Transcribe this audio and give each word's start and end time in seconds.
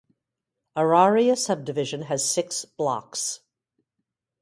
Araria 0.75 1.37
subdivision 1.37 2.01
has 2.07 2.27
six 2.27 2.65
blocks. 2.65 3.41